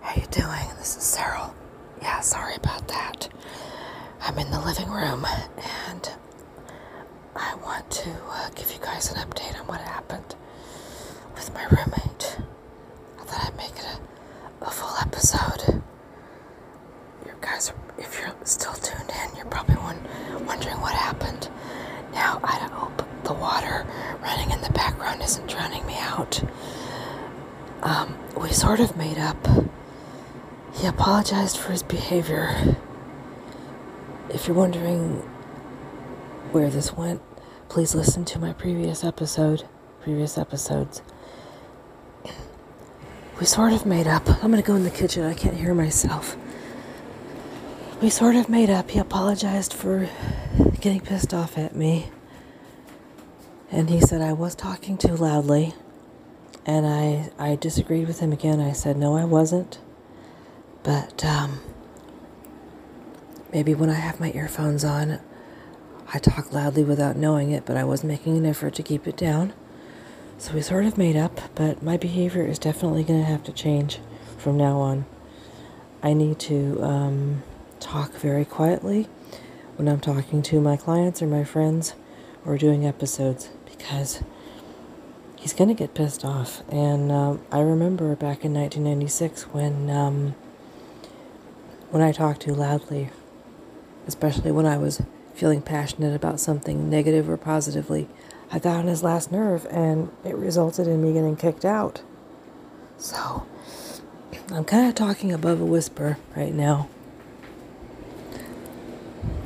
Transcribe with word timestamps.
How 0.00 0.14
you 0.20 0.26
doing? 0.30 0.68
This 0.78 0.96
is 0.96 1.02
Cyril. 1.02 1.54
Yeah, 2.00 2.20
sorry 2.20 2.54
about 2.56 2.88
that. 2.88 3.28
I'm 4.20 4.38
in 4.38 4.50
the 4.50 4.60
living 4.60 4.90
room 4.90 5.24
and 5.90 6.10
I 7.34 7.54
want 7.56 7.90
to 7.90 8.10
uh, 8.30 8.50
give 8.54 8.70
you 8.72 8.78
guys 8.80 9.10
an 9.12 9.18
update 9.18 9.58
on 9.60 9.66
what 9.66 9.80
happened 9.80 10.34
with 11.34 11.52
my 11.54 11.64
roommate. 11.64 12.38
I 13.20 13.24
thought 13.24 13.46
I'd 13.46 13.56
make 13.56 13.78
it 13.78 13.86
a, 14.60 14.64
a 14.66 14.70
full 14.70 14.94
episode. 15.00 15.82
You 17.24 17.32
guys, 17.40 17.72
if 17.98 18.18
you're 18.20 18.34
still 18.44 18.74
tuned 18.74 19.10
in, 19.10 19.36
you're 19.36 19.46
probably 19.46 19.76
wondering 20.46 20.80
what 20.80 20.94
happened. 20.94 21.48
Now, 22.12 22.40
I 22.42 22.56
hope 22.72 23.02
the 23.24 23.34
water 23.34 23.86
running 24.22 24.50
in 24.50 24.60
the 24.62 24.70
background 24.70 25.22
isn't 25.22 25.48
drowning 25.48 25.84
me 25.86 25.96
out. 25.98 26.42
Um, 27.82 28.16
we 28.40 28.50
sort 28.52 28.80
of 28.80 28.96
made 28.96 29.18
up. 29.18 29.36
He 30.76 30.86
apologized 30.86 31.56
for 31.56 31.72
his 31.72 31.82
behavior. 31.82 32.76
If 34.28 34.46
you're 34.46 34.56
wondering 34.56 35.20
where 36.52 36.68
this 36.68 36.92
went, 36.92 37.22
please 37.70 37.94
listen 37.94 38.26
to 38.26 38.38
my 38.38 38.52
previous 38.52 39.02
episode, 39.02 39.66
previous 40.02 40.36
episodes. 40.36 41.00
We 43.40 43.46
sort 43.46 43.72
of 43.72 43.86
made 43.86 44.06
up. 44.06 44.28
I'm 44.42 44.50
gonna 44.50 44.60
go 44.60 44.76
in 44.76 44.84
the 44.84 44.90
kitchen. 44.90 45.24
I 45.24 45.32
can't 45.32 45.56
hear 45.56 45.72
myself. 45.72 46.36
We 48.02 48.10
sort 48.10 48.36
of 48.36 48.50
made 48.50 48.68
up. 48.68 48.90
He 48.90 48.98
apologized 48.98 49.72
for 49.72 50.10
getting 50.80 51.00
pissed 51.00 51.32
off 51.32 51.56
at 51.56 51.74
me. 51.74 52.10
And 53.70 53.88
he 53.88 54.00
said 54.00 54.20
I 54.20 54.34
was 54.34 54.54
talking 54.54 54.98
too 54.98 55.16
loudly. 55.16 55.74
And 56.66 56.86
I, 56.86 57.30
I 57.38 57.56
disagreed 57.56 58.06
with 58.06 58.20
him 58.20 58.32
again. 58.32 58.60
I 58.60 58.72
said, 58.72 58.98
no, 58.98 59.16
I 59.16 59.24
wasn't. 59.24 59.78
But 60.86 61.24
um, 61.24 61.58
maybe 63.52 63.74
when 63.74 63.90
I 63.90 63.94
have 63.94 64.20
my 64.20 64.30
earphones 64.30 64.84
on, 64.84 65.18
I 66.14 66.20
talk 66.20 66.52
loudly 66.52 66.84
without 66.84 67.16
knowing 67.16 67.50
it, 67.50 67.66
but 67.66 67.76
I 67.76 67.82
was 67.82 68.04
making 68.04 68.36
an 68.36 68.46
effort 68.46 68.76
to 68.76 68.84
keep 68.84 69.08
it 69.08 69.16
down. 69.16 69.52
So 70.38 70.54
we 70.54 70.62
sort 70.62 70.84
of 70.84 70.96
made 70.96 71.16
up, 71.16 71.40
but 71.56 71.82
my 71.82 71.96
behavior 71.96 72.46
is 72.46 72.60
definitely 72.60 73.02
going 73.02 73.18
to 73.18 73.26
have 73.26 73.42
to 73.44 73.52
change 73.52 73.98
from 74.38 74.56
now 74.56 74.78
on. 74.78 75.06
I 76.04 76.12
need 76.12 76.38
to 76.40 76.80
um, 76.80 77.42
talk 77.80 78.12
very 78.12 78.44
quietly 78.44 79.08
when 79.74 79.88
I'm 79.88 79.98
talking 79.98 80.40
to 80.42 80.60
my 80.60 80.76
clients 80.76 81.20
or 81.20 81.26
my 81.26 81.42
friends 81.42 81.94
or 82.44 82.56
doing 82.56 82.86
episodes 82.86 83.48
because 83.64 84.22
he's 85.34 85.52
going 85.52 85.66
to 85.66 85.74
get 85.74 85.94
pissed 85.94 86.24
off. 86.24 86.62
And 86.68 87.10
um, 87.10 87.42
I 87.50 87.58
remember 87.58 88.14
back 88.14 88.44
in 88.44 88.54
1996 88.54 89.48
when 89.48 89.90
um, 89.90 90.36
when 91.96 92.06
I 92.06 92.12
talked 92.12 92.42
too 92.42 92.52
loudly, 92.52 93.08
especially 94.06 94.52
when 94.52 94.66
I 94.66 94.76
was 94.76 95.00
feeling 95.32 95.62
passionate 95.62 96.14
about 96.14 96.38
something 96.38 96.90
negative 96.90 97.26
or 97.26 97.38
positively, 97.38 98.06
I 98.52 98.58
got 98.58 98.76
on 98.76 98.86
his 98.86 99.02
last 99.02 99.32
nerve 99.32 99.66
and 99.70 100.10
it 100.22 100.36
resulted 100.36 100.86
in 100.88 101.02
me 101.02 101.14
getting 101.14 101.36
kicked 101.36 101.64
out. 101.64 102.02
So 102.98 103.46
I'm 104.50 104.66
kind 104.66 104.86
of 104.86 104.94
talking 104.94 105.32
above 105.32 105.58
a 105.58 105.64
whisper 105.64 106.18
right 106.36 106.52
now. 106.52 106.90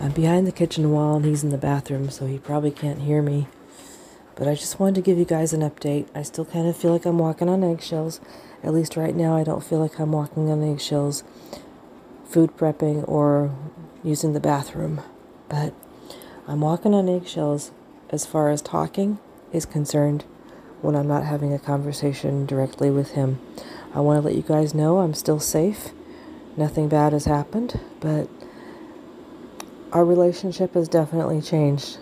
I'm 0.00 0.12
behind 0.12 0.46
the 0.46 0.50
kitchen 0.50 0.90
wall 0.90 1.16
and 1.16 1.26
he's 1.26 1.44
in 1.44 1.50
the 1.50 1.58
bathroom, 1.58 2.08
so 2.08 2.24
he 2.24 2.38
probably 2.38 2.70
can't 2.70 3.02
hear 3.02 3.20
me. 3.20 3.46
But 4.36 4.48
I 4.48 4.54
just 4.54 4.80
wanted 4.80 4.94
to 4.94 5.02
give 5.02 5.18
you 5.18 5.26
guys 5.26 5.52
an 5.52 5.60
update. 5.60 6.06
I 6.14 6.22
still 6.22 6.46
kind 6.46 6.66
of 6.66 6.78
feel 6.78 6.92
like 6.92 7.04
I'm 7.04 7.18
walking 7.18 7.50
on 7.50 7.62
eggshells. 7.62 8.22
At 8.62 8.72
least 8.72 8.96
right 8.96 9.14
now, 9.14 9.36
I 9.36 9.44
don't 9.44 9.62
feel 9.62 9.80
like 9.80 9.98
I'm 9.98 10.12
walking 10.12 10.50
on 10.50 10.62
eggshells, 10.64 11.24
food 12.28 12.56
prepping, 12.56 13.08
or 13.08 13.54
using 14.04 14.32
the 14.32 14.40
bathroom. 14.40 15.00
But 15.48 15.74
I'm 16.46 16.60
walking 16.60 16.94
on 16.94 17.08
eggshells 17.08 17.72
as 18.10 18.26
far 18.26 18.50
as 18.50 18.62
talking 18.62 19.18
is 19.52 19.66
concerned 19.66 20.24
when 20.80 20.94
I'm 20.94 21.08
not 21.08 21.24
having 21.24 21.52
a 21.52 21.58
conversation 21.58 22.46
directly 22.46 22.90
with 22.90 23.12
him. 23.12 23.40
I 23.94 24.00
want 24.00 24.20
to 24.20 24.26
let 24.26 24.36
you 24.36 24.42
guys 24.42 24.74
know 24.74 24.98
I'm 24.98 25.14
still 25.14 25.40
safe. 25.40 25.90
Nothing 26.56 26.88
bad 26.88 27.12
has 27.12 27.24
happened, 27.24 27.80
but 28.00 28.28
our 29.92 30.04
relationship 30.04 30.74
has 30.74 30.88
definitely 30.88 31.40
changed. 31.40 31.98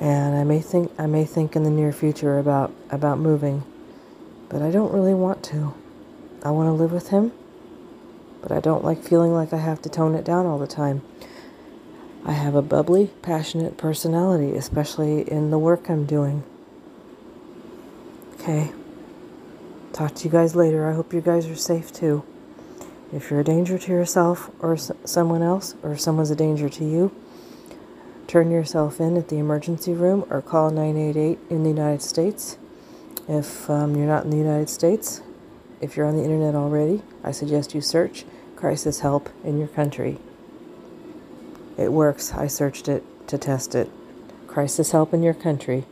And 0.00 0.34
I 0.34 0.42
may 0.42 0.60
think 0.60 0.90
I 0.98 1.06
may 1.06 1.24
think 1.24 1.54
in 1.54 1.62
the 1.62 1.70
near 1.70 1.92
future 1.92 2.38
about 2.38 2.72
about 2.90 3.18
moving, 3.18 3.62
but 4.48 4.60
I 4.60 4.70
don't 4.70 4.92
really 4.92 5.14
want 5.14 5.44
to. 5.44 5.74
I 6.42 6.50
want 6.50 6.66
to 6.68 6.72
live 6.72 6.90
with 6.90 7.10
him, 7.10 7.30
but 8.42 8.52
I 8.52 8.60
don't 8.60 8.84
like 8.84 9.02
feeling 9.02 9.32
like 9.32 9.52
I 9.52 9.58
have 9.58 9.80
to 9.82 9.88
tone 9.88 10.14
it 10.14 10.24
down 10.24 10.44
all 10.44 10.58
the 10.58 10.66
time. 10.66 11.02
I 12.24 12.32
have 12.32 12.54
a 12.54 12.62
bubbly, 12.62 13.10
passionate 13.22 13.76
personality, 13.76 14.56
especially 14.56 15.28
in 15.30 15.50
the 15.50 15.58
work 15.58 15.88
I'm 15.88 16.04
doing. 16.04 16.44
Okay. 18.34 18.72
Talk 19.92 20.14
to 20.16 20.24
you 20.24 20.30
guys 20.30 20.56
later. 20.56 20.88
I 20.88 20.94
hope 20.94 21.12
you 21.12 21.20
guys 21.20 21.46
are 21.46 21.56
safe 21.56 21.92
too. 21.92 22.24
If 23.12 23.30
you're 23.30 23.40
a 23.40 23.44
danger 23.44 23.78
to 23.78 23.90
yourself 23.90 24.50
or 24.58 24.76
someone 24.76 25.42
else, 25.42 25.74
or 25.82 25.96
someone's 25.96 26.30
a 26.30 26.36
danger 26.36 26.68
to 26.68 26.84
you, 26.84 27.14
turn 28.26 28.50
yourself 28.50 29.00
in 29.00 29.16
at 29.16 29.28
the 29.28 29.36
emergency 29.36 29.92
room 29.92 30.24
or 30.30 30.40
call 30.40 30.70
988 30.70 31.38
in 31.50 31.62
the 31.62 31.68
United 31.68 32.02
States. 32.02 32.56
If 33.28 33.68
um, 33.68 33.94
you're 33.94 34.06
not 34.06 34.24
in 34.24 34.30
the 34.30 34.36
United 34.36 34.70
States, 34.70 35.20
if 35.82 35.96
you're 35.96 36.06
on 36.06 36.16
the 36.16 36.22
internet 36.22 36.54
already, 36.54 37.02
I 37.22 37.32
suggest 37.32 37.74
you 37.74 37.80
search 37.80 38.24
crisis 38.56 39.00
help 39.00 39.28
in 39.42 39.58
your 39.58 39.68
country. 39.68 40.18
It 41.76 41.92
works. 41.92 42.32
I 42.32 42.46
searched 42.46 42.86
it 42.88 43.02
to 43.26 43.36
test 43.36 43.74
it. 43.74 43.90
Crisis 44.46 44.92
help 44.92 45.12
in 45.12 45.22
your 45.22 45.34
country. 45.34 45.84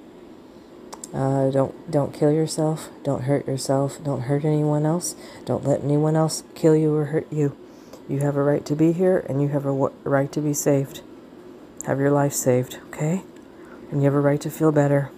Uh, 1.12 1.50
don't 1.50 1.90
don't 1.90 2.14
kill 2.14 2.30
yourself. 2.30 2.88
Don't 3.02 3.24
hurt 3.24 3.46
yourself. 3.48 3.98
Don't 4.04 4.22
hurt 4.22 4.44
anyone 4.44 4.86
else. 4.86 5.16
Don't 5.44 5.64
let 5.64 5.82
anyone 5.82 6.14
else 6.14 6.44
kill 6.54 6.76
you 6.76 6.94
or 6.94 7.06
hurt 7.06 7.26
you. 7.32 7.56
You 8.08 8.20
have 8.20 8.36
a 8.36 8.42
right 8.42 8.64
to 8.66 8.76
be 8.76 8.92
here, 8.92 9.24
and 9.28 9.42
you 9.42 9.48
have 9.48 9.66
a 9.66 9.72
right 9.72 10.30
to 10.32 10.40
be 10.40 10.54
saved. 10.54 11.00
Have 11.86 11.98
your 11.98 12.10
life 12.10 12.32
saved, 12.32 12.78
okay? 12.88 13.22
And 13.90 14.00
you 14.00 14.04
have 14.04 14.14
a 14.14 14.20
right 14.20 14.40
to 14.40 14.50
feel 14.50 14.70
better. 14.70 15.10